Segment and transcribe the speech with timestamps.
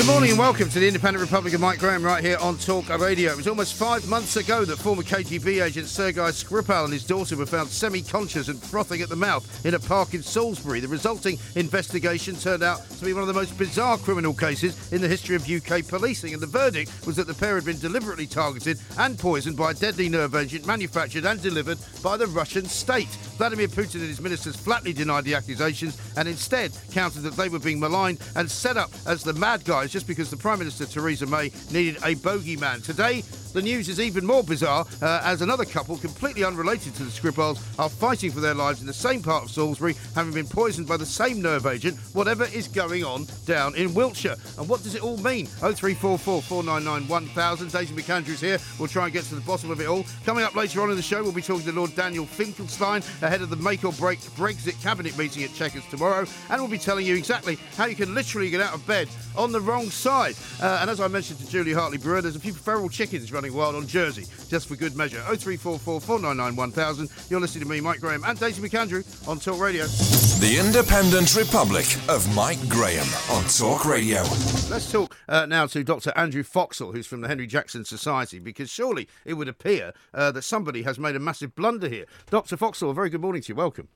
[0.00, 2.88] Good morning and welcome to the Independent Republic of Mike Graham right here on Talk
[2.88, 3.32] Radio.
[3.32, 7.36] It was almost five months ago that former KGB agent Sergei Skripal and his daughter
[7.36, 10.80] were found semi-conscious and frothing at the mouth in a park in Salisbury.
[10.80, 15.02] The resulting investigation turned out to be one of the most bizarre criminal cases in
[15.02, 18.26] the history of UK policing, and the verdict was that the pair had been deliberately
[18.26, 23.10] targeted and poisoned by a deadly nerve agent manufactured and delivered by the Russian state.
[23.36, 27.58] Vladimir Putin and his ministers flatly denied the accusations and instead countered that they were
[27.58, 31.26] being maligned and set up as the mad guys just because the Prime Minister Theresa
[31.26, 32.84] May needed a bogeyman.
[32.84, 37.10] Today, the news is even more bizarre uh, as another couple, completely unrelated to the
[37.10, 40.86] Skripals, are fighting for their lives in the same part of Salisbury, having been poisoned
[40.86, 44.36] by the same nerve agent, whatever is going on down in Wiltshire.
[44.58, 45.46] And what does it all mean?
[45.46, 47.72] 0344 499 1000.
[47.72, 48.58] Daisy McAndrews here.
[48.78, 50.04] We'll try and get to the bottom of it all.
[50.24, 53.42] Coming up later on in the show, we'll be talking to Lord Daniel Finkelstein ahead
[53.42, 56.24] of the make or break Brexit cabinet meeting at Chequers tomorrow.
[56.50, 59.50] And we'll be telling you exactly how you can literally get out of bed on
[59.50, 60.34] the wrong side.
[60.60, 63.54] Uh, and as I mentioned to Julia Hartley Brewer, there's a few feral chickens running
[63.54, 65.20] wild on Jersey, just for good measure.
[65.20, 67.08] 0344 499 1000.
[67.30, 69.86] You're listening to me, Mike Graham, and Daisy McAndrew on Talk Radio.
[69.86, 74.22] The Independent Republic of Mike Graham on Talk Radio.
[74.68, 76.12] Let's talk uh, now to Dr.
[76.16, 80.42] Andrew Foxall, who's from the Henry Jackson Society, because surely it would appear uh, that
[80.42, 82.06] somebody has made a massive blunder here.
[82.30, 82.56] Dr.
[82.56, 83.54] Foxall, a very good morning to you.
[83.54, 83.88] Welcome.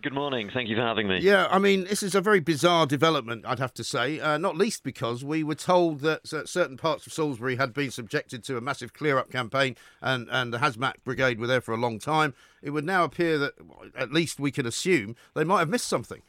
[0.00, 0.48] Good morning.
[0.54, 1.18] Thank you for having me.
[1.18, 4.56] Yeah, I mean, this is a very bizarre development, I'd have to say, uh, not
[4.56, 8.60] least because we were told that certain parts of Salisbury had been subjected to a
[8.60, 12.32] massive clear up campaign and, and the Hazmat Brigade were there for a long time.
[12.62, 13.54] It would now appear that,
[13.96, 16.22] at least we can assume, they might have missed something.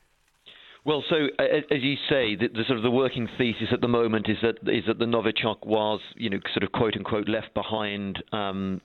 [0.85, 3.87] Well, so uh, as you say, the, the, sort of the working thesis at the
[3.87, 7.53] moment is that is that the Novichok was, you know, sort of quote unquote left
[7.53, 8.79] behind um,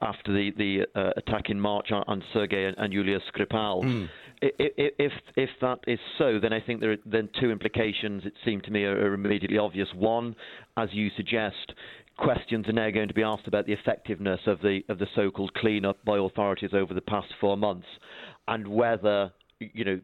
[0.00, 3.84] after the the uh, attack in March on, on Sergei and, and Yulia Skripal.
[3.84, 4.08] Mm.
[4.58, 8.24] If if that is so, then I think there are then two implications.
[8.26, 9.88] It seem to me are, are immediately obvious.
[9.94, 10.36] One,
[10.76, 11.72] as you suggest,
[12.18, 15.54] questions are now going to be asked about the effectiveness of the of the so-called
[15.54, 17.86] clean-up by authorities over the past four months,
[18.46, 20.00] and whether you know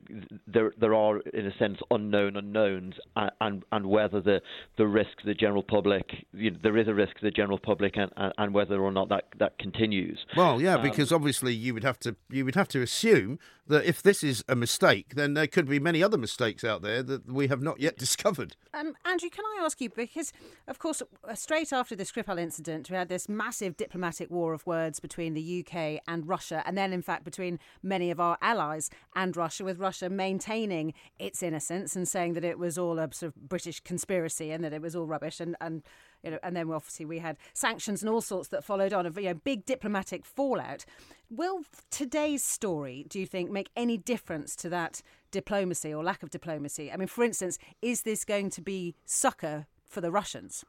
[0.46, 4.40] there there are in a sense unknown unknowns and and, and whether the
[4.78, 7.58] the risk to the general public you know, there is a risk to the general
[7.58, 11.52] public and, and, and whether or not that that continues well yeah um, because obviously
[11.52, 15.14] you would have to you would have to assume that if this is a mistake
[15.14, 18.56] then there could be many other mistakes out there that we have not yet discovered
[18.74, 20.32] um, Andrew can I ask you because
[20.68, 21.02] of course
[21.34, 25.64] straight after the Skripal incident we had this massive diplomatic war of words between the
[25.64, 29.78] UK and Russia and then in fact between many of our allies and Russia, with
[29.78, 34.50] Russia maintaining its innocence and saying that it was all a sort of British conspiracy
[34.50, 35.40] and that it was all rubbish.
[35.40, 35.82] And, and
[36.22, 39.10] you know, and then obviously we had sanctions and all sorts that followed on, a
[39.20, 40.84] you know, big diplomatic fallout.
[41.30, 46.30] Will today's story, do you think, make any difference to that diplomacy or lack of
[46.30, 46.90] diplomacy?
[46.90, 50.64] I mean, for instance, is this going to be succor for the Russians?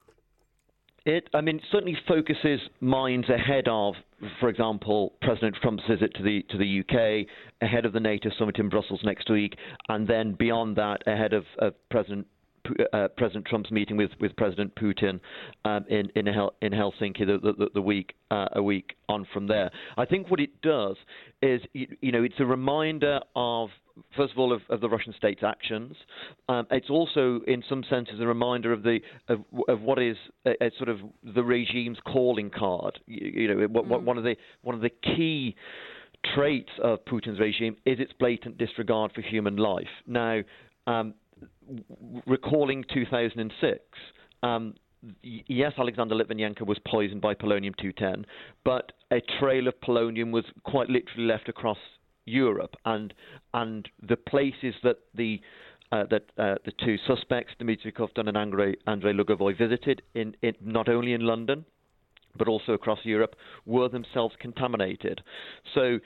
[1.04, 3.96] It, I mean, certainly focuses minds ahead of,
[4.40, 7.28] for example, President Trump's visit to the to the UK,
[7.62, 9.56] ahead of the NATO summit in Brussels next week,
[9.90, 12.28] and then beyond that, ahead of, of President
[12.94, 15.20] uh, President Trump's meeting with, with President Putin
[15.66, 19.48] um, in in, Hel- in Helsinki the, the, the week uh, a week on from
[19.48, 19.72] there.
[19.98, 20.96] I think what it does
[21.42, 23.70] is you, you know it's a reminder of
[24.16, 25.96] first of all, of, of the Russian state's actions.
[26.50, 30.52] Um, it's also, in some senses, a reminder of the of, of what is a,
[30.64, 33.00] a sort of the regime's calling card.
[33.06, 34.04] You, you know, mm.
[34.04, 35.56] one of the one of the key
[36.36, 39.88] traits of Putin's regime is its blatant disregard for human life.
[40.06, 40.42] Now,
[40.88, 41.14] um,
[42.26, 43.80] recalling 2006.
[44.44, 44.76] Um,
[45.24, 48.26] yes, Alexander Litvinenko was poisoned by polonium 210,
[48.64, 51.78] but a trail of polonium was quite literally left across
[52.26, 53.14] Europe, and
[53.54, 55.42] and the places that the
[55.92, 60.54] uh, that uh, the two suspects, Dmitry Kovtun and Andrei, Andrei Lugovoy, visited in, in
[60.62, 61.66] not only in London
[62.38, 65.22] but also across Europe, were themselves contaminated.
[65.74, 66.00] So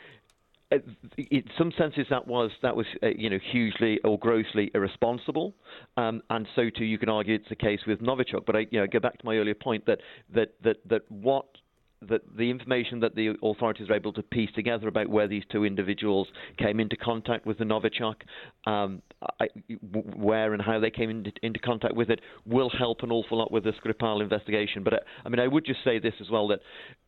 [1.17, 5.53] in some senses that was that was uh, you know hugely or grossly irresponsible,
[5.97, 8.45] um, and so too you can argue it's the case with Novichok.
[8.45, 9.99] But I you know go back to my earlier point that
[10.33, 11.45] that that that what
[12.09, 15.65] that the information that the authorities are able to piece together about where these two
[15.65, 18.15] individuals came into contact with the Novichok,
[18.65, 19.01] um,
[19.39, 19.47] I,
[20.15, 23.51] where and how they came into, into, contact with it, will help an awful lot
[23.51, 24.83] with the Skripal investigation.
[24.83, 26.59] But I, uh, I mean, I would just say this as well that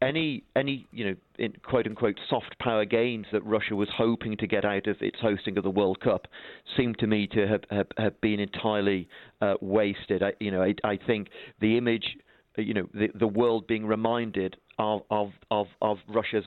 [0.01, 4.47] any any you know in quote unquote soft power gains that Russia was hoping to
[4.47, 6.27] get out of its hosting of the World Cup
[6.75, 9.07] seem to me to have have, have been entirely
[9.41, 10.23] uh, wasted.
[10.23, 11.29] I, you know, I, I think
[11.59, 12.17] the image
[12.63, 16.45] you know, the, the world being reminded of of of, of Russia's,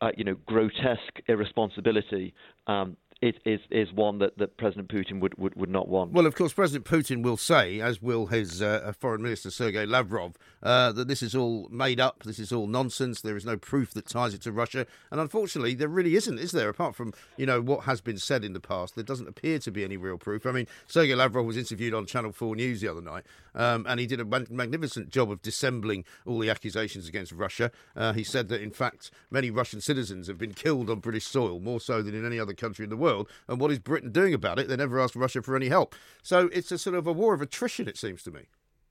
[0.00, 2.34] uh, you know, grotesque irresponsibility
[2.66, 6.12] um, is, is, is one that, that President Putin would, would, would not want.
[6.12, 10.34] Well, of course, President Putin will say, as will his uh, Foreign Minister Sergei Lavrov,
[10.62, 13.94] uh, that this is all made up, this is all nonsense, there is no proof
[13.94, 14.86] that ties it to Russia.
[15.10, 16.68] And unfortunately, there really isn't, is there?
[16.68, 19.70] Apart from, you know, what has been said in the past, there doesn't appear to
[19.70, 20.44] be any real proof.
[20.44, 23.24] I mean, Sergei Lavrov was interviewed on Channel 4 News the other night,
[23.54, 27.70] um, and he did a magnificent job of dissembling all the accusations against Russia.
[27.94, 31.60] Uh, he said that, in fact, many Russian citizens have been killed on British soil,
[31.60, 33.28] more so than in any other country in the world world.
[33.48, 34.68] And what is Britain doing about it?
[34.68, 35.94] They never asked Russia for any help.
[36.22, 38.42] So it's a sort of a war of attrition, it seems to me.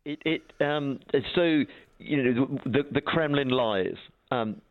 [0.06, 1.00] It, it um,
[1.34, 1.64] so
[2.00, 3.98] you know the the Kremlin lies.
[4.32, 4.62] Um,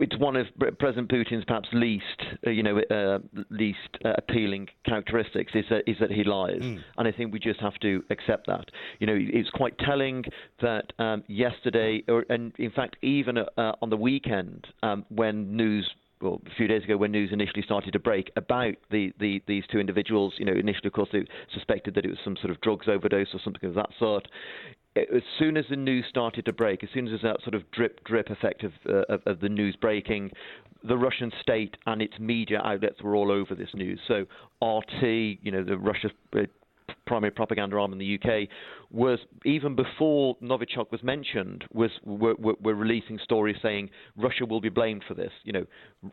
[0.00, 0.46] it's one of
[0.78, 2.04] President Putin's perhaps least,
[2.46, 3.18] uh, you know, uh,
[3.50, 6.78] least uh, appealing characteristics is that is that he lies, mm.
[6.98, 8.66] and I think we just have to accept that.
[8.98, 10.24] You know, it's quite telling
[10.60, 15.90] that um, yesterday, or and in fact even uh, on the weekend, um, when news
[16.20, 19.64] well, a few days ago when news initially started to break about the, the, these
[19.70, 20.34] two individuals.
[20.38, 21.24] You know, initially, of course, they
[21.54, 24.28] suspected that it was some sort of drugs overdose or something of that sort.
[24.96, 28.04] As soon as the news started to break, as soon as that sort of drip
[28.04, 30.30] drip effect of, uh, of, of the news breaking,
[30.82, 34.00] the Russian state and its media outlets were all over this news.
[34.08, 34.26] So
[34.62, 36.40] RT, you know, the Russia uh,
[37.06, 38.48] primary propaganda arm in the UK,
[38.90, 44.60] was even before Novichok was mentioned, was were, were, were releasing stories saying Russia will
[44.60, 45.32] be blamed for this.
[45.44, 45.66] You know,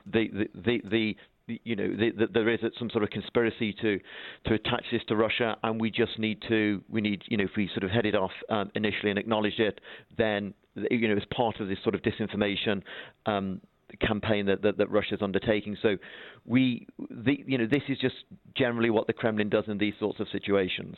[0.06, 1.15] the the the, the
[1.63, 4.00] you know, the, the, there is some sort of conspiracy to
[4.45, 7.51] to attach this to Russia, and we just need to we need you know if
[7.56, 9.80] we sort of headed off um, initially and acknowledged it,
[10.18, 12.81] then you know as part of this sort of disinformation.
[13.25, 13.62] Um,
[13.95, 15.78] campaign that, that, that Russia's undertaking.
[15.81, 15.98] So
[16.45, 18.16] we, the, you know, this is just
[18.56, 20.95] generally what the Kremlin does in these sorts of situations.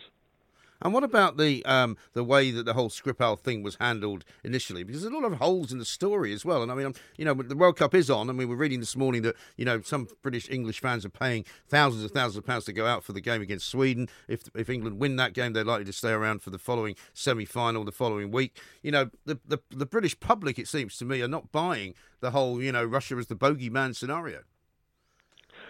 [0.81, 4.83] And what about the um, the way that the whole Skripal thing was handled initially?
[4.83, 6.63] Because there's a lot of holes in the story as well.
[6.63, 8.95] And I mean, you know, the World Cup is on, and we were reading this
[8.95, 12.65] morning that you know some British English fans are paying thousands and thousands of pounds
[12.65, 14.07] to go out for the game against Sweden.
[14.27, 17.45] If if England win that game, they're likely to stay around for the following semi
[17.45, 18.57] final the following week.
[18.81, 22.31] You know, the, the the British public, it seems to me, are not buying the
[22.31, 24.43] whole you know Russia as the bogeyman scenario.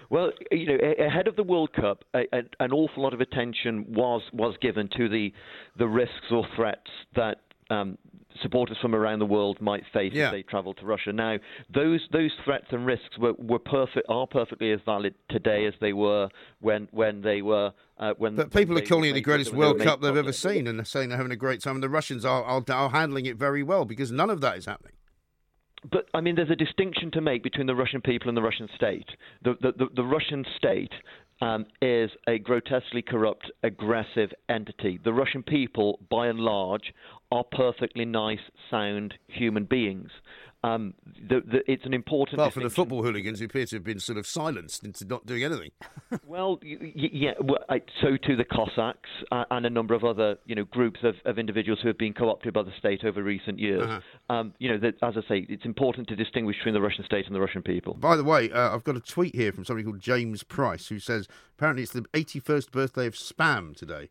[0.10, 3.86] Well, you know, ahead of the World Cup, a, a, an awful lot of attention
[3.90, 5.32] was was given to the
[5.78, 7.98] the risks or threats that um,
[8.42, 10.28] supporters from around the world might face yeah.
[10.28, 11.14] as they travel to Russia.
[11.14, 11.38] Now,
[11.74, 15.94] those those threats and risks were, were perfect are perfectly as valid today as they
[15.94, 16.30] were
[16.60, 18.36] when when they were uh, when.
[18.36, 21.10] But people are calling it the greatest World Cup they've ever seen, and they're saying
[21.10, 21.76] they're having a great time.
[21.76, 24.66] And the Russians are, are are handling it very well because none of that is
[24.66, 24.94] happening
[25.92, 28.68] but I mean, there's a distinction to make between the Russian people and the Russian
[28.76, 29.08] state.
[29.44, 30.92] The the, the, the Russian state
[31.42, 35.00] um, is a grotesquely corrupt, aggressive entity.
[35.04, 36.94] The Russian people, by and large,
[37.32, 38.40] are perfectly nice,
[38.70, 40.10] sound human beings.
[40.64, 42.38] Um, the, the, it's an important.
[42.38, 45.26] Well, for the football hooligans who appear to have been sort of silenced into not
[45.26, 45.72] doing anything.
[46.28, 47.34] well, yeah.
[47.40, 51.00] Well, I, so too the Cossacks uh, and a number of other, you know, groups
[51.04, 53.84] of, of individuals who have been co-opted by the state over recent years.
[53.84, 54.36] Uh-huh.
[54.36, 57.26] Um, you know, that, as I say, it's important to distinguish between the Russian state
[57.26, 57.94] and the Russian people.
[57.94, 61.00] By the way, uh, I've got a tweet here from somebody called James Price who
[61.00, 64.10] says apparently it's the 81st birthday of spam today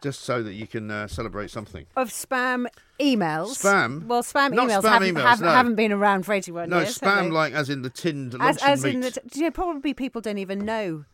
[0.00, 1.86] just so that you can uh, celebrate something.
[1.96, 2.66] Of spam
[3.00, 3.62] emails.
[3.62, 4.06] Spam.
[4.06, 5.52] Well, spam Not emails, spam haven't, emails, haven't, no.
[5.52, 7.00] haven't, been around for 81 no, years.
[7.02, 8.94] No, spam like as in the tinned as, as meat.
[8.94, 11.04] In the, you know, probably people don't even know.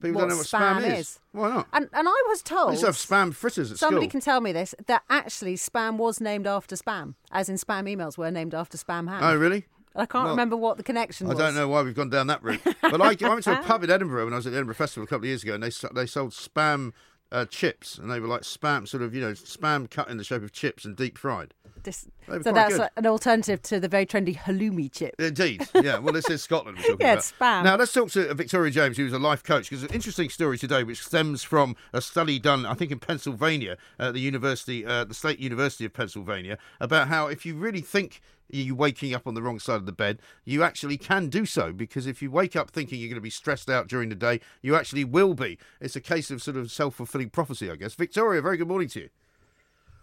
[0.00, 0.98] People don't know what spam, spam is.
[0.98, 1.20] is.
[1.32, 1.68] Why not?
[1.72, 2.68] And, and I was told.
[2.68, 4.10] I used to have spam fritters at Somebody school.
[4.10, 8.18] can tell me this that actually spam was named after spam, as in spam emails
[8.18, 9.22] were named after spam ham.
[9.22, 9.64] Oh, really?
[9.96, 12.42] I can't Well, remember what the connection I don't know why we've gone down that
[12.42, 12.60] route.
[12.82, 14.74] But I, I went to a pub in Edinburgh when I was at the Edinburgh
[14.74, 16.92] Festival a couple of years ago, and they they sold spam
[17.32, 20.24] uh, chips, and they were like spam, sort of you know spam cut in the
[20.24, 21.54] shape of chips and deep fried.
[21.82, 22.88] This, so that's good.
[22.96, 25.14] an alternative to the very trendy halloumi chip.
[25.20, 25.98] Indeed, yeah.
[25.98, 26.78] Well, this is Scotland.
[26.78, 27.62] We're talking Yeah, spam.
[27.62, 30.82] Now let's talk to Victoria James, who's a life coach, because an interesting story today,
[30.82, 35.14] which stems from a study done, I think, in Pennsylvania, at the university, uh, the
[35.14, 39.42] State University of Pennsylvania, about how if you really think you're waking up on the
[39.42, 42.70] wrong side of the bed, you actually can do so because if you wake up
[42.70, 45.58] thinking you're going to be stressed out during the day, you actually will be.
[45.80, 47.94] It's a case of sort of self fulfilling prophecy, I guess.
[47.94, 49.08] Victoria, very good morning to you.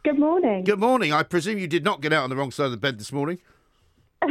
[0.03, 0.63] Good morning.
[0.65, 1.13] Good morning.
[1.13, 3.13] I presume you did not get out on the wrong side of the bed this
[3.13, 3.39] morning.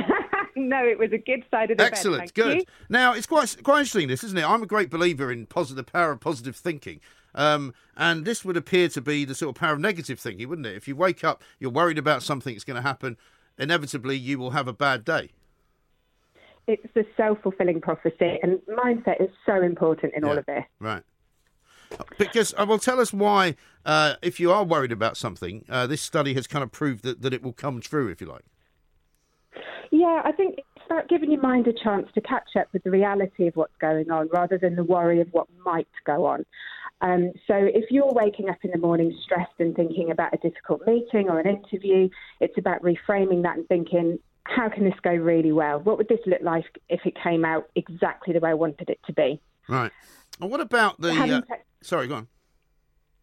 [0.57, 2.59] no, it was a good side of the bed, Excellent, good.
[2.59, 2.65] you.
[2.89, 4.45] Now it's quite quite interesting, this isn't it?
[4.45, 7.01] I'm a great believer in positive the power of positive thinking,
[7.35, 10.67] um, and this would appear to be the sort of power of negative thinking, wouldn't
[10.67, 10.77] it?
[10.77, 13.17] If you wake up, you're worried about something that's going to happen,
[13.59, 15.31] inevitably you will have a bad day.
[16.67, 20.65] It's a self-fulfilling prophecy, and mindset is so important in all of this.
[20.79, 21.03] Right.
[22.19, 26.01] Because uh, well, tell us why, uh, if you are worried about something, uh, this
[26.01, 28.45] study has kind of proved that, that it will come true, if you like.
[29.91, 32.91] Yeah, I think it's about giving your mind a chance to catch up with the
[32.91, 36.47] reality of what's going on rather than the worry of what might go on.
[37.03, 40.87] Um, so if you're waking up in the morning stressed and thinking about a difficult
[40.87, 42.09] meeting or an interview,
[42.41, 45.81] it's about reframing that and thinking, how can this go really well?
[45.81, 49.01] What would this look like if it came out exactly the way I wanted it
[49.07, 49.41] to be?
[49.69, 49.91] Right.
[50.41, 51.11] And what about the?
[51.11, 52.29] Uh, te- sorry, go on.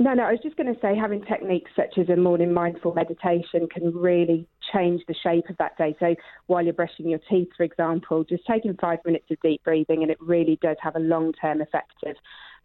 [0.01, 2.93] No, no, I was just going to say having techniques such as a morning mindful
[2.93, 5.93] meditation can really change the shape of that day.
[5.99, 6.15] So
[6.47, 10.09] while you're brushing your teeth, for example, just taking five minutes of deep breathing, and
[10.09, 12.15] it really does have a long term effect of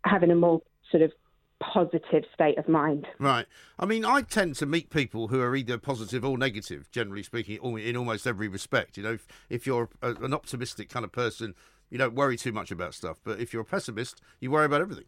[0.04, 0.62] having a more
[0.94, 1.12] sort of
[1.60, 3.06] positive state of mind.
[3.18, 3.46] Right.
[3.78, 7.58] I mean, I tend to meet people who are either positive or negative, generally speaking,
[7.78, 8.96] in almost every respect.
[8.96, 11.54] You know, if, if you're a, an optimistic kind of person,
[11.90, 13.18] you don't worry too much about stuff.
[13.24, 15.06] But if you're a pessimist, you worry about everything.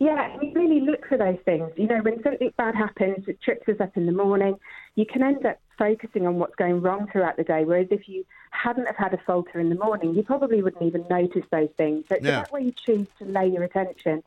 [0.00, 1.70] Yeah, and you really look for those things.
[1.76, 4.58] You know, when something bad happens, it trips us up in the morning,
[4.94, 7.64] you can end up focusing on what's going wrong throughout the day.
[7.64, 11.04] Whereas if you hadn't have had a falter in the morning, you probably wouldn't even
[11.10, 12.04] notice those things.
[12.08, 12.40] So it's Yeah.
[12.40, 14.22] about where you choose to lay your attention.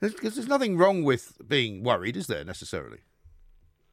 [0.00, 2.98] Because there's nothing wrong with being worried, is there, necessarily?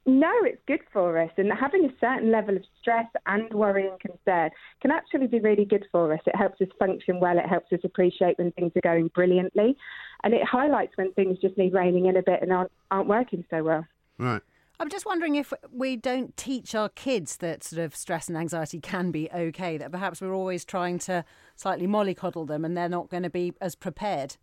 [0.05, 1.31] No, it's good for us.
[1.35, 5.65] And having a certain level of stress and worry and concern can actually be really
[5.65, 6.21] good for us.
[6.25, 7.37] It helps us function well.
[7.37, 9.75] It helps us appreciate when things are going brilliantly.
[10.23, 13.43] And it highlights when things just need reining in a bit and aren't, aren't working
[13.49, 13.85] so well.
[14.17, 14.41] Right.
[14.79, 18.79] I'm just wondering if we don't teach our kids that sort of stress and anxiety
[18.79, 21.25] can be okay, that perhaps we're always trying to
[21.57, 24.37] slightly mollycoddle them and they're not going to be as prepared.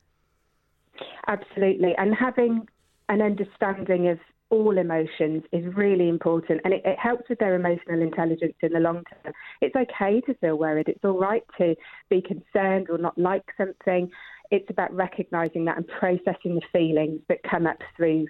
[1.26, 1.94] Absolutely.
[1.96, 2.68] And having
[3.08, 4.18] an understanding of
[4.50, 8.78] all emotions is really important and it, it helps with their emotional intelligence in the
[8.78, 9.32] long term.
[9.60, 10.88] It's okay to feel worried.
[10.88, 11.74] It's all right to
[12.08, 14.10] be concerned or not like something.
[14.50, 18.26] It's about recognizing that and processing the feelings that come up through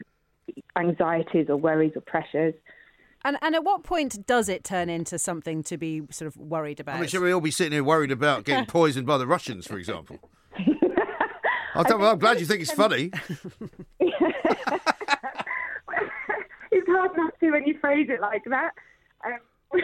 [0.76, 2.54] anxieties or worries or pressures.
[3.24, 6.78] And, and at what point does it turn into something to be sort of worried
[6.78, 6.96] about?
[6.96, 9.66] I mean, should we all be sitting here worried about getting poisoned by the Russians,
[9.66, 10.18] for example?
[11.74, 13.10] I well, I'm glad you think it's funny.
[16.70, 18.72] it's hard not to when you phrase it like that.
[19.24, 19.38] Um,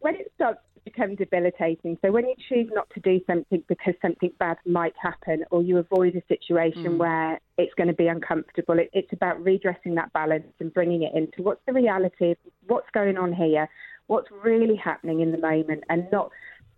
[0.00, 3.92] when it starts to become debilitating, so when you choose not to do something because
[4.00, 8.78] something bad might happen, or you avoid a situation where it's going to be uncomfortable,
[8.78, 12.88] it, it's about redressing that balance and bringing it into what's the reality, of what's
[12.94, 13.68] going on here,
[14.06, 16.30] what's really happening in the moment, and not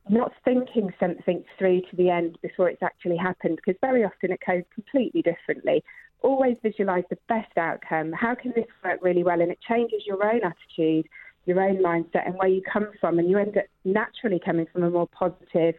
[0.08, 4.40] not thinking something through to the end before it's actually happened, because very often it
[4.46, 5.84] goes completely differently.
[6.22, 8.12] Always visualize the best outcome.
[8.12, 9.40] How can this work really well?
[9.40, 11.06] And it changes your own attitude,
[11.46, 13.18] your own mindset, and where you come from.
[13.18, 15.76] And you end up naturally coming from a more positive,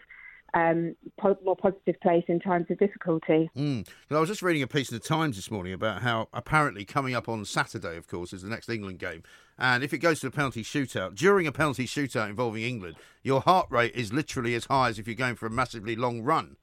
[0.54, 3.50] um, po- more positive place in times of difficulty.
[3.56, 3.88] Mm.
[4.10, 7.14] I was just reading a piece in the Times this morning about how apparently coming
[7.14, 9.24] up on Saturday, of course, is the next England game.
[9.62, 13.42] And if it goes to a penalty shootout, during a penalty shootout involving England, your
[13.42, 16.56] heart rate is literally as high as if you're going for a massively long run,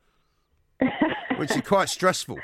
[1.37, 2.41] which is quite stressful.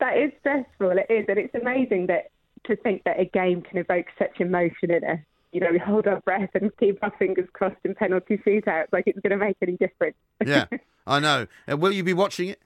[0.00, 0.90] That is stressful.
[0.98, 2.32] It is, and it's amazing that
[2.64, 5.20] to think that a game can evoke such emotion in us.
[5.52, 9.04] You know, we hold our breath and keep our fingers crossed in penalty shootouts, like
[9.06, 10.16] it's going to make any difference.
[10.44, 10.64] Yeah,
[11.06, 11.46] I know.
[11.70, 12.60] Uh, will you be watching it?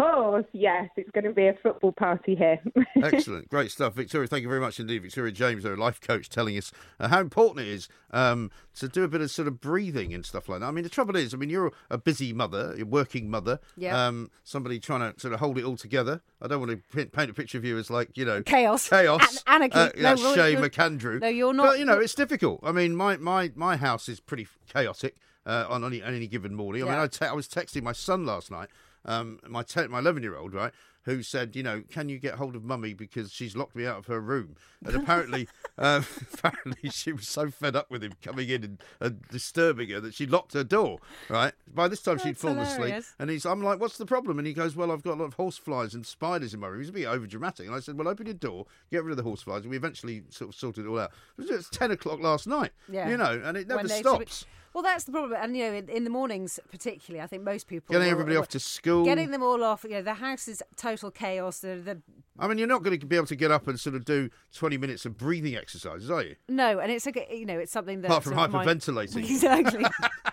[0.00, 2.58] Of course, yes, it's going to be a football party here.
[3.02, 4.26] Excellent, great stuff, Victoria.
[4.28, 7.66] Thank you very much indeed, Victoria James, our life coach, telling us uh, how important
[7.66, 10.66] it is um, to do a bit of sort of breathing and stuff like that.
[10.66, 13.60] I mean, the trouble is, I mean, you're a busy mother, you're a working mother,
[13.76, 14.06] Yeah.
[14.06, 16.22] um, somebody trying to sort of hold it all together.
[16.40, 18.88] I don't want to paint, paint a picture of you as like you know Chaos.
[18.88, 19.74] chaos, An- anarchy.
[19.74, 21.20] Uh, No, that's Shay you're- McAndrew.
[21.20, 22.60] no, you're not- But you know, it's difficult.
[22.62, 25.16] I mean, my my my house is pretty chaotic
[25.46, 26.82] uh, on any, on any given morning.
[26.82, 28.68] I mean, I, te- I was texting my son last night,
[29.04, 30.72] um, my te- my eleven year old, right,
[31.04, 33.98] who said, you know, can you get hold of mummy because she's locked me out
[33.98, 34.56] of her room?
[34.84, 36.04] And apparently, um,
[36.34, 40.14] apparently she was so fed up with him coming in and, and disturbing her that
[40.14, 40.98] she locked her door.
[41.28, 41.54] Right.
[41.72, 44.38] By this time she'd That's fallen asleep, and he's, I'm like, what's the problem?
[44.38, 46.80] And he goes, well, I've got a lot of horseflies and spiders in my room.
[46.80, 47.66] He's a bit over dramatic.
[47.66, 49.62] And I said, well, open your door, get rid of the horseflies.
[49.62, 51.12] And we eventually sort of sorted it all out.
[51.38, 53.08] It was 10 o'clock last night, Yeah.
[53.08, 54.44] you know, and it never stops.
[54.72, 57.66] Well, that's the problem, and you know, in, in the mornings particularly, I think most
[57.66, 59.04] people Getting will- everybody off uh, to school.
[59.04, 59.82] getting them all off.
[59.84, 61.58] You know, the house is total chaos.
[61.58, 62.02] The, the
[62.38, 64.30] I mean, you're not going to be able to get up and sort of do
[64.54, 66.36] 20 minutes of breathing exercises, are you?
[66.48, 69.16] no, and it's a you know, it's something that Apart from sort of my- hyperventilating.
[69.28, 69.84] exactly,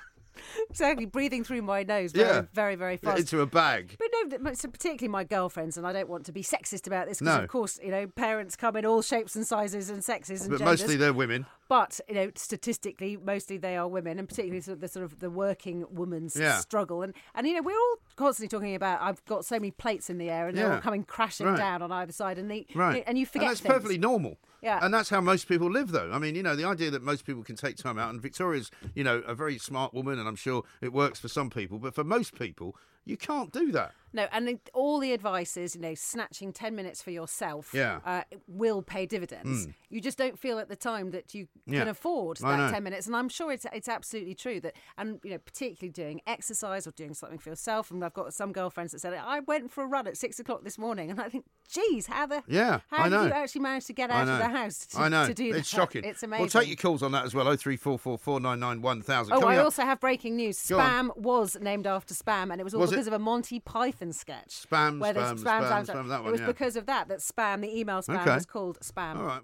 [0.70, 2.42] exactly, breathing through my nose very, Yeah.
[2.54, 3.20] very, very fast.
[3.20, 3.96] Into a bag.
[4.00, 7.20] But no, so particularly my girlfriends, and I don't want to be sexist about this
[7.20, 7.44] because, No.
[7.44, 10.60] of course, you know, parents come in all shapes and sizes and sexes and But
[10.60, 10.82] genders.
[10.82, 11.46] mostly they're women.
[11.70, 15.20] But you know, statistically, mostly they are women, and particularly sort of the sort of
[15.20, 16.58] the working woman's Yeah.
[16.60, 17.02] struggle.
[17.02, 20.18] And and you know, we're all constantly talking about I've got so many plates in
[20.18, 21.58] the air, and they're all coming crashing Right.
[21.58, 23.04] down on either side, and the Right.
[23.06, 23.74] and you forget that's things.
[23.74, 24.38] perfectly normal.
[24.62, 24.80] Yeah.
[24.82, 26.12] And that's how most people live, though.
[26.12, 28.72] I mean, you know, the idea that most people can take time out, and Victoria's,
[28.96, 31.94] you know, a very smart woman, and I'm sure it works for some people, but
[31.94, 32.76] for most people,
[33.08, 33.94] you can't do that.
[34.14, 38.00] No, and all the advice is, you know, snatching 10 minutes for yourself Yeah.
[38.06, 39.68] uh, will pay dividends.
[39.90, 41.80] You just don't feel at the time that you Yeah.
[41.80, 42.72] can afford I that know.
[42.72, 43.06] 10 minutes.
[43.06, 46.92] And I'm sure it's, it's absolutely true that, and, you know, particularly doing exercise or
[46.92, 47.92] doing something for yourself.
[47.92, 50.64] And I've got some girlfriends that said, I went for a run at six o'clock
[50.64, 51.12] this morning.
[51.12, 53.26] And I think, geez, how the, Yeah, how I did know.
[53.26, 55.28] you actually manage to get out of the house to, I know.
[55.28, 55.60] to do it's that?
[55.60, 56.04] It's shocking.
[56.06, 56.42] It's amazing.
[56.44, 57.48] We'll take your calls on that as well.
[57.48, 59.34] Oh three four four four nine nine one thousand.
[59.34, 60.58] Oh, Coming I up, also have breaking news.
[60.58, 62.92] Spam was named after Spam, and it was all Was?
[62.98, 64.66] Because of a Monty Python sketch.
[64.70, 66.48] Spam, where there's spam, spam, spam, that It was yeah.
[66.48, 68.36] because of that that Spam, the email Spam, Okay.
[68.36, 69.18] was called Spam.
[69.18, 69.42] All right.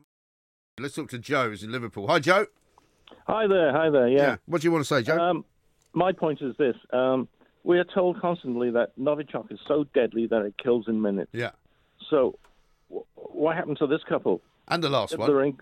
[0.80, 2.08] Let's talk to Joe, who's in Liverpool.
[2.08, 2.48] Hi, Joe.
[3.28, 4.08] Hi there, hi there.
[4.08, 4.38] Yeah.
[4.48, 5.20] What do you want to say, Joe?
[5.20, 5.46] Um,
[5.94, 7.28] my point is this: um,
[7.64, 11.30] we are told constantly that Novichok is so deadly that it kills in minutes.
[11.34, 11.52] yeah.
[12.10, 12.38] So,
[12.90, 14.42] w- what happened to this couple?
[14.68, 15.30] And the last one.
[15.30, 15.58] In,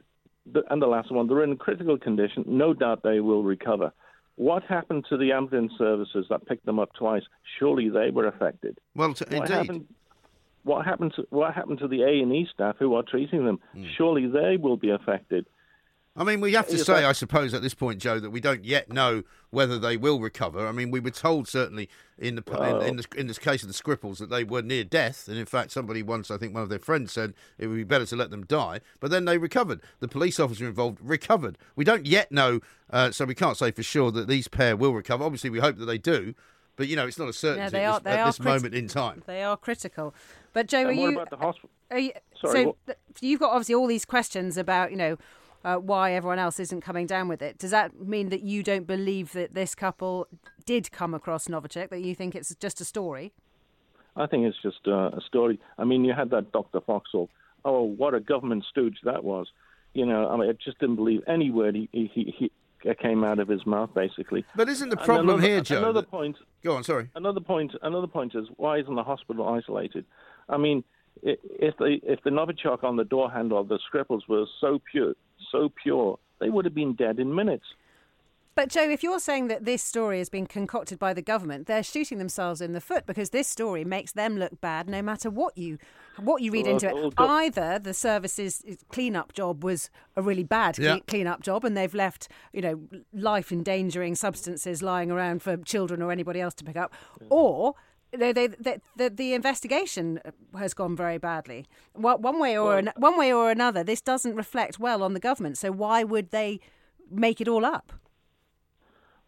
[0.52, 2.44] the, and the last one, they're in critical condition.
[2.48, 3.92] No doubt they will recover.
[4.36, 7.24] What happened to the ambulance services that picked them up twice?
[7.60, 8.78] Surely they were affected.
[8.96, 9.54] Well, t- What indeed.
[9.54, 9.88] happened?
[10.64, 13.60] What happened to what happened to the A and E staff who are treating them?
[13.74, 13.86] Hmm.
[13.98, 15.48] Surely they will be affected.
[16.14, 18.66] I mean, we have to say, I suppose, at this point, Joe, that we don't
[18.66, 20.68] yet know whether they will recover.
[20.68, 21.88] I mean, we were told certainly
[22.18, 22.44] in the
[22.82, 25.38] in, in, the, in this case of the Skripals that they were near death, and
[25.38, 28.06] in fact, somebody once, I think, one of their friends said it would be better
[28.08, 28.82] to let them die.
[29.00, 29.80] But then they recovered.
[30.02, 31.58] The police officer involved recovered.
[31.78, 34.94] We don't yet know, uh, so we can't say for sure that these pair will
[34.94, 35.24] recover.
[35.24, 36.34] Obviously, we hope that they do.
[36.76, 38.00] But you know, it's not a certainty Yeah, they at are.
[38.00, 39.24] this, They at are this criti- moment in time.
[39.28, 40.14] They are critical.
[40.52, 41.12] But Joe, are what you?
[41.14, 41.70] about the hospital?
[41.96, 45.18] You Sorry, so what- th- you've got obviously all these questions about you know
[45.64, 47.58] uh, why everyone else isn't coming down with it.
[47.58, 50.28] Does that mean that you don't believe that this couple
[50.66, 51.90] did come across Novichok?
[51.90, 53.34] That you think it's just a story?
[54.16, 55.60] I think it's just uh, a story.
[55.78, 56.82] I mean, you had that Dr.
[56.82, 57.30] Foxall.
[57.64, 59.48] Oh, what a government stooge that was.
[59.94, 63.24] You know, I mean, I just didn't believe any word he, he, he, he came
[63.24, 64.44] out of his mouth, basically.
[64.56, 65.78] But isn't the problem another- here, Joe?
[65.78, 66.38] Another that- point.
[66.64, 67.10] Go on, sorry.
[67.16, 67.74] Another point.
[67.82, 70.06] Another point is why isn't the hospital isolated?
[70.50, 70.84] I mean,
[71.24, 75.14] if the if the Novichok on the door handle of the Skripals were so pure,
[75.52, 77.66] so pure, they would have been dead in minutes.
[78.54, 81.82] But Joe, if you're saying that this story has been concocted by the government, they're
[81.84, 85.58] shooting themselves in the foot because this story makes them look bad, no matter what
[85.58, 85.78] you
[86.20, 87.14] what you read Well, into it.
[87.18, 90.96] Either the services eh, clean-up job was a really bad Yeah.
[90.96, 92.82] cle- clean-up job, and they've left you know
[93.14, 96.94] life-endangering substances lying around for children or anybody else to pick up,
[97.30, 97.76] or
[98.12, 100.20] they, they, they, the, the investigation
[100.58, 101.66] has gone very badly.
[101.96, 105.20] Well, one way or an, one way or another, this doesn't reflect well on the
[105.20, 105.58] government.
[105.58, 106.60] So why would they
[107.10, 107.94] make it all up?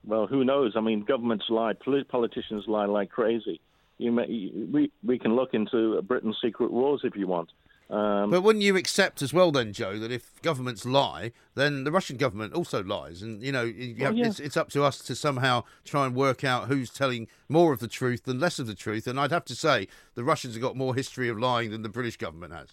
[0.06, 0.74] Well, who knows?
[0.76, 1.74] I mean, governments lie,
[2.10, 3.62] politicians lie like crazy.
[4.00, 7.52] You may, we we can look into Britain's secret wars if you want.
[7.89, 11.91] Um, But wouldn't you accept as well, then, Joe, that if governments lie, then the
[11.91, 14.28] Russian government also lies, and you know, you have, yeah.
[14.28, 17.80] it's, it's up to us to somehow try and work out who's telling more of
[17.80, 19.06] the truth than less of the truth.
[19.06, 21.89] And I'd have to say the Russians have got more history of lying than the
[21.89, 22.69] British government has.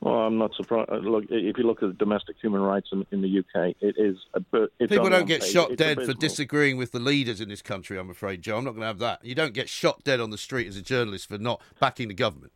[0.00, 0.90] well, I'm not surprised.
[0.90, 4.16] uh, Look, if you look at domestic human rights in, in the UK, it is
[4.34, 4.70] a bit.
[4.78, 5.52] People don't get page.
[5.52, 7.98] shot It's dead for disagreeing with the leaders in this country.
[7.98, 8.58] I'm afraid, Joe.
[8.58, 9.24] I'm not going to have that.
[9.24, 12.14] You don't get shot dead on the street as a journalist for not backing the
[12.14, 12.52] government.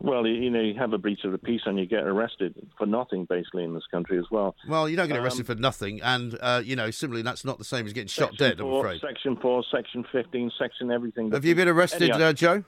[0.00, 2.54] Well, you, you know, you have a breach of the peace and you get arrested
[2.76, 4.54] for nothing, basically, in this country as well.
[4.68, 7.58] Well, you don't get Um, arrested for nothing, and uh, you know, similarly, that's not
[7.58, 8.60] the same as getting shot dead.
[8.60, 9.00] I'm afraid.
[9.00, 11.30] Section four, section fifteen, section everything.
[11.32, 12.64] Have you been arrested, uh, Joe?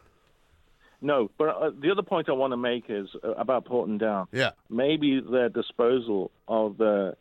[1.00, 4.26] no, but uh, the other point I want to make is uh, about Porton Down.
[4.32, 4.50] Yeah.
[4.68, 7.14] Maybe their disposal of the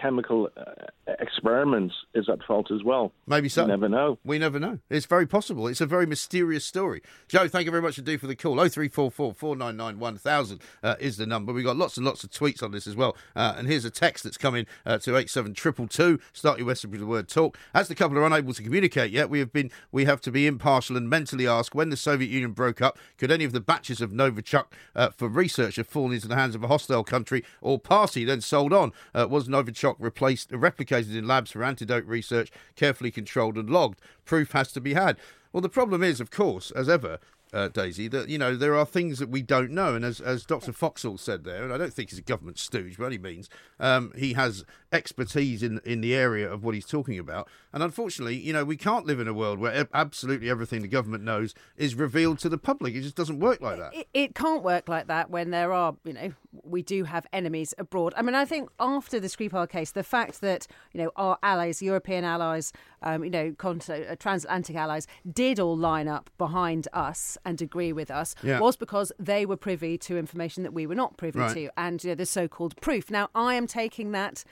[0.00, 3.12] chemical uh, experiments is at fault as well.
[3.26, 3.62] Maybe so.
[3.62, 4.18] You never know.
[4.24, 4.78] We never know.
[4.90, 5.66] It's very possible.
[5.66, 7.02] It's a very mysterious story.
[7.28, 8.56] Joe, thank you very much indeed for the call.
[8.56, 11.52] 0344 499 1000 uh, is the number.
[11.52, 13.16] We've got lots and lots of tweets on this as well.
[13.34, 16.20] Uh, and here's a text that's coming uh, to 87222.
[16.32, 17.58] Start your message with the word talk.
[17.74, 20.46] As the couple are unable to communicate yet, we have been we have to be
[20.46, 24.00] impartial and mentally ask when the Soviet Union broke up, could any of the batches
[24.00, 27.78] of Novichok uh, for research have fallen into the hands of a hostile country or
[27.78, 28.92] party, then sold on?
[29.14, 34.00] Uh, was Novichok shock replaced, replicated in labs for antidote research, carefully controlled and logged.
[34.24, 35.16] Proof has to be had.
[35.52, 37.18] Well, the problem is, of course, as ever,
[37.52, 40.46] uh, Daisy, that you know there are things that we don't know, and as as
[40.46, 40.72] Dr.
[40.72, 43.50] Foxall said there, and I don't think he's a government stooge by any means.
[43.80, 48.36] Um, he has expertise in in the area of what he's talking about, and unfortunately,
[48.36, 51.96] you know, we can't live in a world where absolutely everything the government knows is
[51.96, 52.94] revealed to the public.
[52.94, 53.94] It just doesn't work like that.
[53.94, 56.32] It, it can't work like that when there are, you know,
[56.72, 58.12] we do have enemies abroad.
[58.16, 61.80] I mean, I think after the Skripal case, the fact that you know our allies,
[61.82, 67.62] European allies, um, you know, uh, transatlantic allies, did all line up behind us and
[67.62, 68.58] agree with us Yeah.
[68.58, 71.54] was because they were privy to information that we were not privy Right.
[71.54, 73.10] to, and you know, the so-called proof.
[73.10, 74.44] Now, I am taking that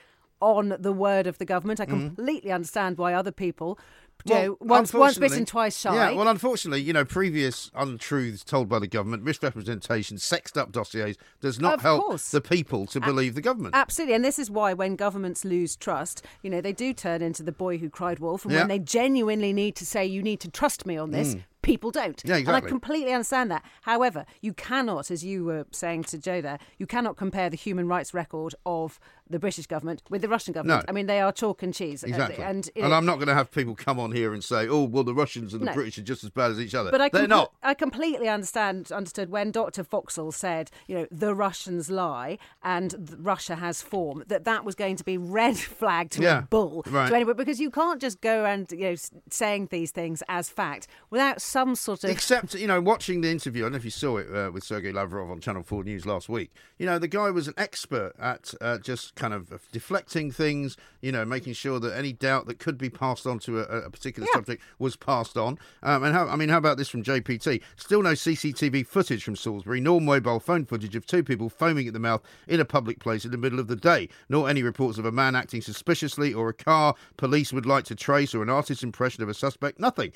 [0.43, 1.81] on the word of the government.
[1.81, 3.79] I completely understand why other people.
[4.25, 5.95] You know, once, once bitten, twice shy.
[5.95, 11.17] Yeah, well, unfortunately, you know, previous untruths told by the government, misrepresentation, sexed up dossiers,
[11.41, 12.31] does not Of help course.
[12.31, 13.75] the people to believe the government.
[13.75, 17.43] Absolutely, and this is why when governments lose trust, you know, they do turn into
[17.43, 18.61] the boy who cried wolf, and Yeah.
[18.61, 22.17] when they genuinely need to say, "You need to trust me on this," people don't.
[22.23, 22.29] Mm.
[22.29, 22.49] Yeah, And.
[22.51, 23.63] I completely understand that.
[23.83, 27.87] However, you cannot, as you were saying to Joe there, you cannot compare the human
[27.87, 28.99] rights record of
[29.31, 30.85] the British government with the Russian government.
[30.87, 30.91] No.
[30.91, 32.03] I mean, they are chalk and cheese.
[32.03, 32.45] and- Exactly.
[32.45, 35.05] And, And I'm not going to have people come on here and say, "Oh, well,
[35.05, 35.73] the Russians and the No.
[35.75, 37.53] British are just as bad as each other." But I, They're compl- not.
[37.63, 39.85] I completely understand understood when Dr.
[39.85, 44.97] Foxall said, you know, the Russians lie and Russia has form, that that was going
[44.97, 47.09] to be red flag to Yeah, a bull right.
[47.09, 48.95] to anyone because you can't just go and, you know,
[49.31, 53.63] saying these things as fact without some sort of Except, you know, watching the interview,
[53.63, 56.05] I don't know if you saw it uh, with Sergei Lavrov on Channel 4 News
[56.07, 56.51] last week.
[56.79, 61.13] You know, the guy was an expert at uh, just kind of deflecting things, you
[61.13, 64.27] know, making sure that any doubt that could be passed on to a, a particular
[64.29, 64.39] Yeah.
[64.39, 65.59] subject was passed on.
[65.83, 67.61] Um, and how, I mean, how about this from JPT?
[67.77, 71.93] Still no CCTV footage from Salisbury, nor mobile phone footage of two people foaming at
[71.93, 74.97] the mouth in a public place in the middle of the day, nor any reports
[74.99, 78.49] of a man acting suspiciously or a car police would like to trace or an
[78.51, 79.79] artist's impression of a suspect.
[79.79, 80.13] Nothing.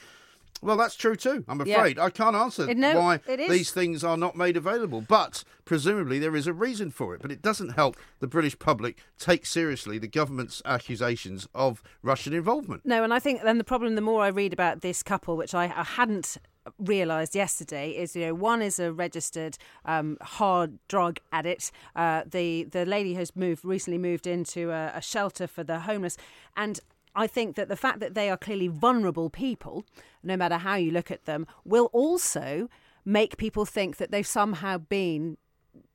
[0.65, 1.45] Well, that's true too.
[1.47, 1.77] I'm Yeah.
[1.77, 6.35] afraid I can't answer no, why these things are not made available, but presumably there
[6.35, 7.21] is a reason for it.
[7.21, 12.87] But it doesn't help the British public take seriously the government's accusations of Russian involvement.
[12.87, 15.55] No, and I think then the problem, the more I read about this couple, which
[15.55, 16.39] I, I hadn't
[16.79, 21.73] realised yesterday, is you know one is a registered um, hard drug addict.
[21.95, 26.17] Uh, the the lady has moved recently moved into a, a shelter for the homeless,
[26.57, 26.81] and.
[27.15, 29.85] I think that the fact that they are clearly vulnerable people,
[30.23, 32.69] no matter how you look at them, will also
[33.05, 35.37] make people think that they've somehow been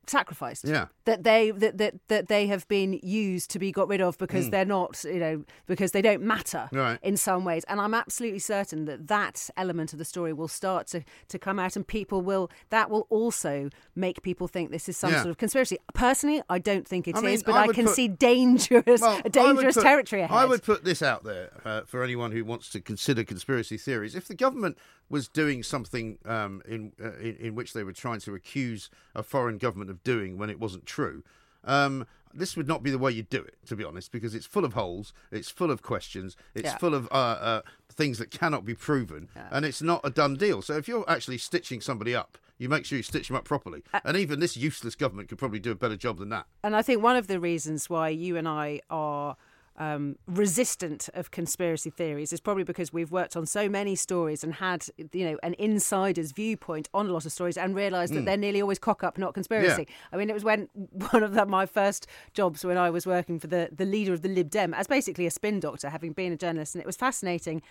[0.09, 0.65] sacrificed.
[0.65, 0.87] Yeah.
[1.05, 4.49] That they that, that that they have been used to be got rid of because
[4.49, 6.67] they're not, you know, because they don't matter.
[6.71, 6.99] Right.
[7.01, 7.63] in some ways.
[7.67, 11.59] And I'm absolutely certain that that element of the story will start to, to come
[11.59, 15.21] out, and people will that will also make people think this is some Yeah.
[15.21, 15.77] sort of conspiracy.
[15.93, 19.01] Personally, I don't think it is, I mean, but I I, can put- see dangerous
[19.01, 20.35] Well, a I would dangerous put- territory ahead.
[20.37, 24.15] I would put this out there uh, for anyone who wants to consider conspiracy theories.
[24.15, 24.77] If the government
[25.09, 29.23] was doing something um, in, uh, in in which they were trying to accuse a
[29.23, 31.23] foreign government of doing when it wasn't true.
[31.63, 34.45] Um, this would not be the way you do it, to be honest, because it's
[34.45, 36.77] full of holes, it's full of questions, it's Yeah.
[36.77, 40.61] full of uh, uh, things that cannot be proven, and it's not a done deal.
[40.61, 43.83] So if you're actually stitching somebody up, you make sure you stitch them up properly.
[43.93, 46.45] Uh, and even this useless government could probably do a better job than that.
[46.63, 49.35] And I think one of the reasons why you and I are
[49.79, 54.55] um, resistant of conspiracy theories is probably because we've worked on so many stories and
[54.55, 58.37] had, you know, an insider's viewpoint on a lot of stories and realised that they're
[58.37, 59.87] nearly always cock up, not conspiracy.
[60.11, 60.67] I mean, it was when
[61.11, 64.21] one of the, my first jobs when I was working for the, the leader of
[64.21, 66.97] the Lib Dem as basically a spin doctor, having been a journalist, and it was
[66.97, 67.61] fascinating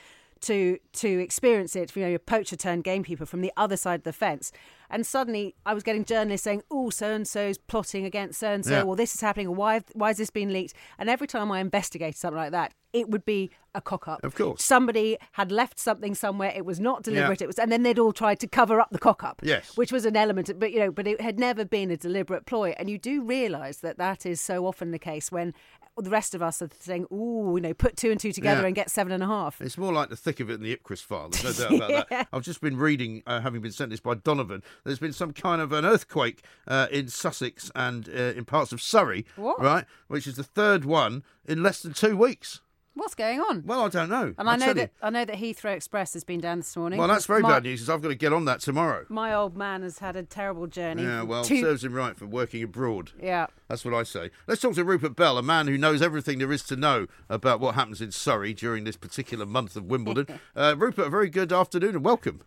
[0.43, 4.05] to to experience it, you know, a poacher turned gamekeeper from the other side of
[4.05, 4.53] the fence.
[4.91, 8.65] And suddenly I was getting journalists saying, oh, so and so's plotting against so and
[8.65, 10.73] so, or this is happening, or why, why has this been leaked?
[10.99, 14.25] And every time I investigated something like that, it would be a cock up.
[14.25, 14.65] Of course.
[14.65, 18.15] Somebody had left something somewhere, it was not deliberate, it was, and then they'd all
[18.15, 19.43] tried to cover up the cock up.
[19.45, 19.77] Yes.
[19.77, 22.47] Which was an element, of, but you know, but it had never been a deliberate
[22.47, 22.75] ploy.
[22.79, 25.53] And you do realise that that is so often the case when
[26.03, 28.67] the rest of us are saying, "Ooh, you know, put two and two together Yeah.
[28.69, 30.75] and get seven and a half." It's more like the thick of it in the
[30.77, 31.29] Ipcress file.
[31.31, 32.29] There's no doubt about that.
[32.33, 34.63] I've just been reading, uh, having been sent this by Donovan.
[34.85, 38.81] There's been some kind of an earthquake uh, in Sussex and uh, in parts of
[38.83, 39.61] Surrey, What?
[39.61, 39.85] right?
[40.09, 42.61] Which is the third one in less than two weeks.
[42.99, 43.63] What's going on?
[43.65, 44.35] Well, I don't know.
[44.37, 45.07] and I'll I know that you.
[45.07, 46.99] I know that Heathrow Express has been down this morning.
[46.99, 49.07] Well, that's very my, bad news because I've got to get on that tomorrow.
[49.09, 51.05] My old man has had a terrible journey.
[51.05, 53.13] Yeah, well, Two- serves him right for working abroad.
[53.23, 53.47] yeah.
[53.69, 54.31] That's what I say.
[54.49, 57.61] Let's talk to Rupert Bell, a man who knows everything there is to know about
[57.61, 60.41] what happens in Surrey during this particular month of Wimbledon.
[60.57, 62.43] uh, Rupert, a very good afternoon and welcome.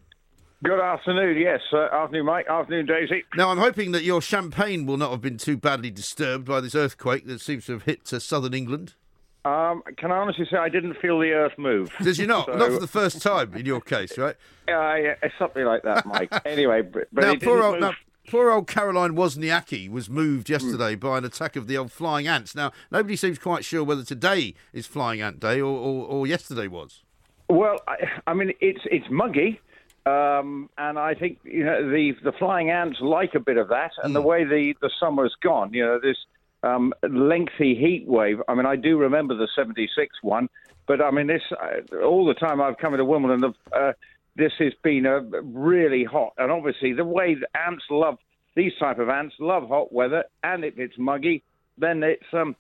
[0.64, 1.42] Good afternoon.
[1.42, 2.48] Yes, uh, afternoon, Mike.
[2.48, 3.24] Afternoon, Daisy.
[3.36, 6.76] Now, I'm hoping that your champagne will not have been too badly disturbed by this
[6.76, 8.96] earthquake that seems to have hit uh, southern England.
[9.44, 11.92] Um, can I honestly say I didn't feel the earth move?
[12.04, 12.46] Did you not?
[12.46, 14.36] So- Not for the first time in your case, right?
[14.68, 16.32] Uh, yeah, it's something like that, Mike.
[16.46, 17.94] anyway, but, but now, poor old, now,
[18.30, 20.54] poor old Caroline Wozniacki was moved Hmm.
[20.54, 22.54] yesterday by an attack of the old flying ants.
[22.54, 26.68] Now, nobody seems quite sure whether today is Flying Ant Day or, or, or yesterday
[26.68, 27.02] was.
[27.50, 27.96] Well, I,
[28.28, 29.60] I mean, it's it's muggy,
[30.06, 33.92] um, and I think you know the the flying ants like a bit of that,
[34.04, 36.16] and the way the the summer's gone, you know, this
[36.63, 38.38] um, lengthy heat wave.
[38.47, 40.50] I mean, I do remember the '76 one,
[40.88, 43.93] but I mean, this uh, all the time I've come into Wimbledon, uh,
[44.36, 48.17] this has been a really hot, and obviously the way the ants love
[48.56, 51.43] these type of ants love hot weather, and if it's muggy,
[51.78, 52.56] then it's um.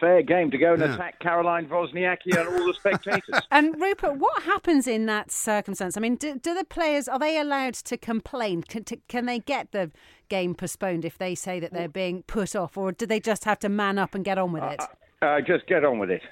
[0.00, 0.94] Fair game to go and Yeah.
[0.94, 3.40] attack Caroline Wozniacki and all the spectators.
[3.50, 5.96] And Rupert, what happens in that circumstance?
[5.96, 8.62] I mean, do, do the players are they allowed to complain?
[8.62, 9.90] Can, to, can they get the
[10.28, 13.58] game postponed if they say that they're being put off, or do they just have
[13.60, 14.82] to man up and get on with it?
[15.20, 16.22] uh, just get on with it.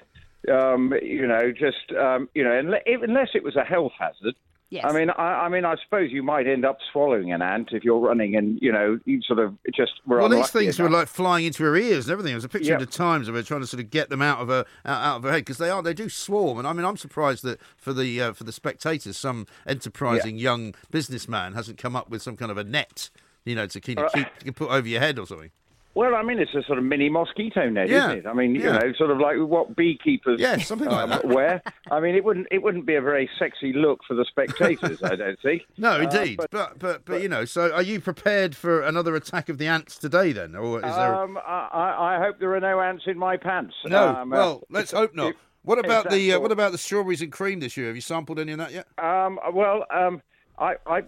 [0.51, 4.35] Um, you know, just um, you know, unless, unless it was a health hazard.
[4.71, 4.85] Yes.
[4.87, 7.83] I mean, I, I mean, I suppose you might end up swallowing an ant if
[7.83, 10.89] you're running, and you know, you sort of just were Well, these unlucky things were
[10.89, 12.29] like flying into her ears and everything.
[12.29, 12.75] There was a picture Yeah.
[12.75, 15.01] in the Times of her trying to sort of get them out of her out,
[15.03, 16.57] out of her head because they are they do swarm.
[16.57, 20.73] And I mean, I'm surprised that for the uh, for the spectators, some enterprising young
[20.89, 23.09] businessman hasn't come up with some kind of a net,
[23.43, 25.51] you know, to keep, Uh, keep you can put over your head or something.
[25.93, 28.07] Well, I mean, it's a sort of mini mosquito net, Yeah.
[28.07, 28.25] isn't it?
[28.27, 28.77] I mean, you Yeah.
[28.77, 31.25] know, sort of like what beekeepers Yeah, something like um, that.
[31.25, 31.61] wear.
[31.91, 35.15] I mean, it wouldn't it wouldn't be a very sexy look for the spectators, I
[35.15, 35.63] don't think.
[35.77, 39.15] No, Uh, indeed, but- but, but but you know, so are you prepared for another
[39.15, 41.13] attack of the ants today then, or is there?
[41.15, 43.75] Um, I, I hope there are no ants in my pants.
[43.85, 45.31] no, Um, uh, well, let's hope not.
[45.31, 47.87] if- What about the uh, what about the strawberries and cream this year?
[47.87, 48.87] Have you sampled any of that yet?
[48.97, 50.21] Um, well, um,
[50.57, 51.03] I, I,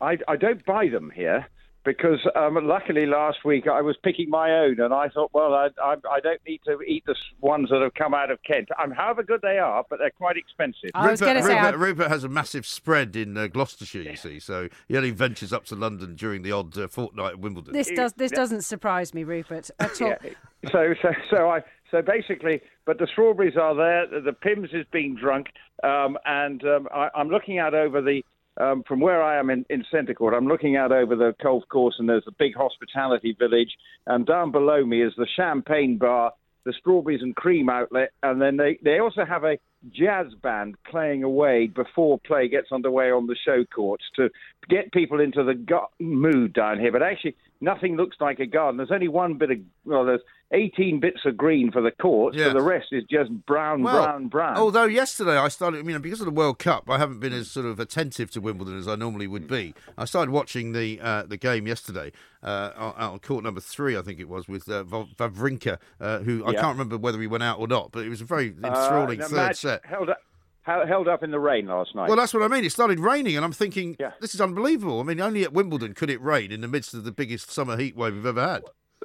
[0.00, 1.46] I, I don't buy them here
[1.84, 5.68] because um, luckily last week I was picking my own and I thought, well, I,
[5.82, 8.68] I, I don't need to eat the ones that have come out of Kent.
[8.82, 10.90] Um, however good they are, but they're quite expensive.
[10.94, 14.16] I was Rupert, gonna say, Rupert, Rupert has a massive spread in uh, Gloucestershire, you
[14.16, 17.72] see, so he only ventures up to London during the odd uh, fortnight at Wimbledon.
[17.72, 20.14] this does this doesn't surprise me, Rupert, at all.
[20.24, 20.70] Yeah.
[20.72, 24.06] So, so, so I, so basically, but the strawberries are there.
[24.06, 25.48] The, the Pimm's is being drunk,
[25.82, 28.24] um, and um, I, I'm looking out over the.
[28.56, 31.64] Um, from where I am in, in Centre Court, I'm looking out over the golf
[31.68, 33.70] course, and there's a big hospitality village.
[34.06, 36.32] And down below me is the Champagne Bar,
[36.64, 39.58] the Strawberries and Cream outlet, and then they, they also have a
[39.90, 44.30] jazz band playing away before play gets underway on the show courts to
[44.68, 46.92] get people into the go- mood down here.
[46.92, 48.76] But actually, nothing looks like a garden.
[48.76, 50.20] There's only one bit of well, there's
[50.52, 52.46] 18 bits of green for the court, Yes.
[52.52, 54.56] so the rest is just brown, Well, brown, brown.
[54.56, 57.50] Although yesterday I started, I mean, because of the World Cup, I haven't been as
[57.50, 59.74] sort of attentive to Wimbledon as I normally would be.
[59.98, 64.02] I started watching the uh, the game yesterday uh, out on court number three, I
[64.02, 67.58] think it was, with uh, Wawrinka, uh, who I can't remember whether he went out
[67.58, 69.84] or not, but it was a very Uh, enthralling third match set.
[69.86, 70.18] held up,
[70.64, 72.08] held held up in the rain last night.
[72.08, 72.64] Well, that's what I mean.
[72.64, 74.12] It started raining, and I'm thinking, Yeah.
[74.20, 75.00] this is unbelievable.
[75.00, 77.76] I mean, only at Wimbledon could it rain in the midst of the biggest summer
[77.76, 78.62] heat wave we've ever had.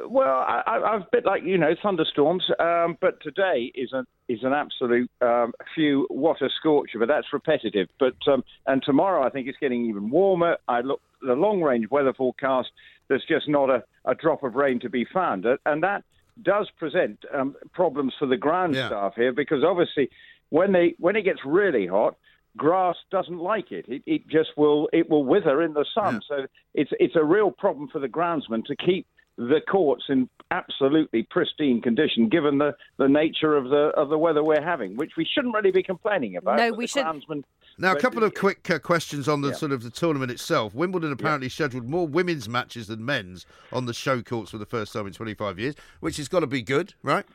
[0.08, 4.06] Well, I, I, I've a bit like you know thunderstorms, um, but today is an
[4.30, 7.90] is an absolute um, few what a scorcher, but that's repetitive.
[8.00, 10.58] But um, and tomorrow I think it's getting even warmer.
[10.70, 12.70] I look the long range weather forecast.
[13.10, 16.04] There's just not a, a drop of rain to be found, and that
[16.42, 18.88] does present um, problems for the ground Yeah.
[18.88, 20.10] staff here because obviously
[20.50, 22.16] when they when it gets really hot.
[22.58, 23.86] Grass doesn't like it.
[23.88, 26.20] It, it just will it will wither in the sun.
[26.28, 29.06] So it's it's a real problem for the groundsman to keep
[29.38, 34.44] the courts in absolutely pristine condition, given the, the nature of the of the weather
[34.44, 36.58] we're having, which we shouldn't really be complaining about.
[36.58, 37.44] No, we should- groundsman-
[37.78, 39.54] Now, a couple of quick uh, questions on the Yeah.
[39.54, 40.74] sort of the tournament itself.
[40.74, 44.92] Wimbledon apparently scheduled more women's matches than men's on the show courts for the first
[44.92, 47.26] time in 25 years, which has got to be good, right?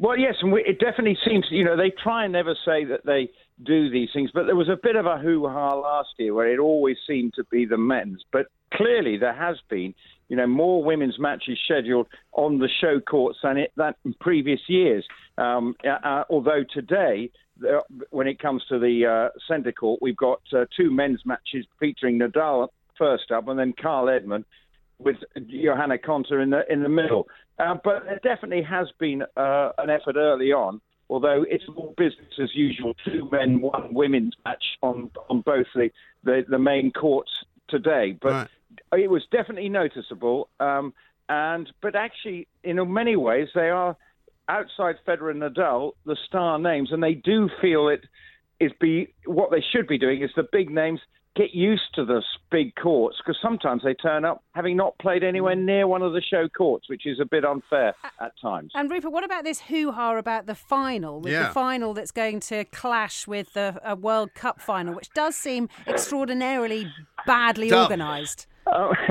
[0.00, 1.46] Well, yes, and we, it definitely seems.
[1.50, 3.30] You know, they try and never say that they
[3.64, 6.52] do these things, but there was a bit of a hoo ha last year where
[6.52, 8.24] it always seemed to be the men's.
[8.32, 9.94] But clearly, there has been,
[10.28, 14.60] you know, more women's matches scheduled on the show courts than it than in previous
[14.68, 15.04] years.
[15.36, 17.30] Um, uh, although today.
[18.10, 22.20] When it comes to the uh, centre court, we've got uh, two men's matches featuring
[22.20, 24.44] Nadal first up, and then Kyle Edmund
[24.98, 27.28] with Johanna Konta in the in the middle.
[27.58, 32.32] Uh, but there definitely has been uh, an effort early on, although it's more business
[32.42, 32.94] as usual.
[33.04, 35.90] Two men, one women's match on on both the
[36.24, 37.30] the, the main courts
[37.68, 38.16] today.
[38.20, 38.48] But
[38.92, 40.48] it was definitely noticeable.
[40.60, 40.94] Um,
[41.28, 43.96] and but actually, in many ways, they are
[44.48, 48.04] outside Federer and Nadal the star names, and they do feel it
[48.60, 51.00] is be what they should be doing is the big names
[51.36, 55.54] get used to the big courts because sometimes they turn up having not played anywhere
[55.54, 55.64] Mm.
[55.64, 58.72] near one of the show courts, which is a bit unfair at times.
[58.74, 61.20] And Rupert, what about this hoo-ha about the final?
[61.20, 61.48] With Yeah.
[61.48, 65.68] the final that's going to clash with the a World Cup final, which does seem
[65.86, 66.92] extraordinarily
[67.26, 68.46] badly organised.
[68.66, 68.92] Oh,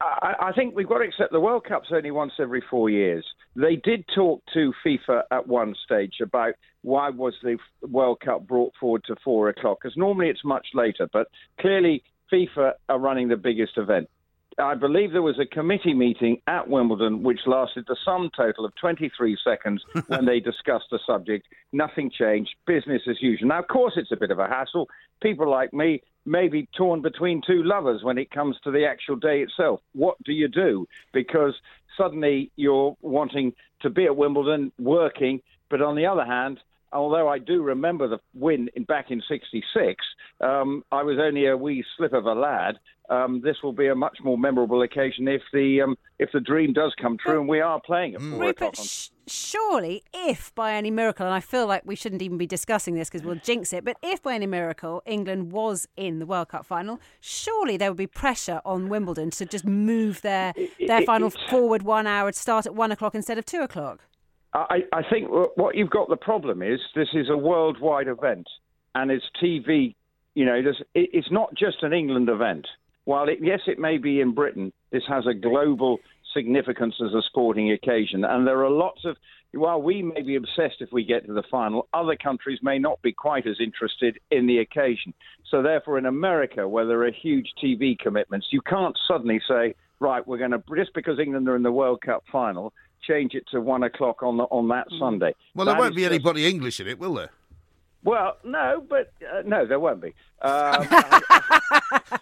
[0.00, 3.26] I, I think we've got to accept the World Cup's only once every four years.
[3.56, 8.72] They did talk to FIFA at one stage about why was the World Cup brought
[8.78, 11.08] forward to four o'clock, because normally it's much later.
[11.12, 11.28] But
[11.60, 14.08] clearly, FIFA are running the biggest event.
[14.58, 18.74] I believe there was a committee meeting at Wimbledon which lasted the sum total of
[18.76, 21.46] 23 seconds when they discussed the subject.
[21.72, 23.48] Nothing changed, business as usual.
[23.48, 24.88] Now, of course, it's a bit of a hassle.
[25.22, 29.16] People like me may be torn between two lovers when it comes to the actual
[29.16, 29.80] day itself.
[29.92, 30.86] What do you do?
[31.12, 31.54] Because
[31.96, 35.40] suddenly you're wanting to be at Wimbledon working,
[35.70, 36.60] but on the other hand,
[36.92, 40.04] although I do remember the win in, back in '66,
[40.40, 42.78] um, I was only a wee slip of a lad.
[43.10, 46.72] Um, this will be a much more memorable occasion if the um, if the dream
[46.72, 48.40] does come true and we are playing at four o'clock.
[48.60, 52.38] Rupert, on- sh- surely, if by any miracle, and I feel like we shouldn't even
[52.38, 56.20] be discussing this because we'll jinx it, but if by any miracle England was in
[56.20, 60.54] the World Cup final, surely there would be pressure on Wimbledon to just move their
[60.86, 63.60] their it- final it's- forward one hour to start at one o'clock instead of two
[63.60, 64.04] o'clock.
[64.54, 68.46] I, I think what you've got the problem is this is a worldwide event,
[68.94, 69.94] and it's TV.
[70.34, 70.62] You know,
[70.94, 72.66] it's not just an England event.
[73.04, 75.98] While it, yes, it may be in Britain, this has a global
[76.34, 79.16] significance as a sporting occasion, and there are lots of.
[79.54, 83.02] While we may be obsessed if we get to the final, other countries may not
[83.02, 85.12] be quite as interested in the occasion.
[85.50, 90.26] So, therefore, in America, where there are huge TV commitments, you can't suddenly say, right,
[90.26, 93.60] we're going to just because England are in the World Cup final, change it to
[93.60, 95.34] one o'clock on the, on that Sunday.
[95.54, 97.30] Well, there That won't be just- anybody English in it, will there?
[98.04, 100.12] Well, no, but uh, no, there won't be.
[100.42, 100.88] Um,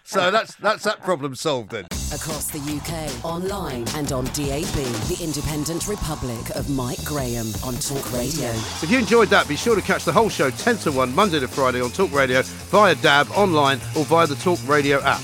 [0.03, 1.85] So that's that's that problem solved then.
[2.13, 4.75] Across the UK, online and on DAB,
[5.07, 8.49] the Independent Republic of Mike Graham on Talk Radio.
[8.83, 11.39] If you enjoyed that, be sure to catch the whole show 10 to 1 Monday
[11.39, 15.21] to Friday on Talk Radio via DAB, online, or via the Talk Radio app.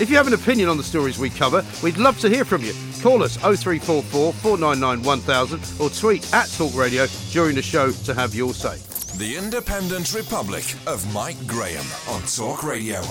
[0.00, 2.62] If you have an opinion on the stories we cover, we'd love to hear from
[2.62, 2.72] you.
[3.02, 8.32] Call us 0344 499 1000 or tweet at Talk Radio during the show to have
[8.32, 8.78] your say.
[9.18, 13.02] The Independent Republic of Mike Graham on Talk Radio.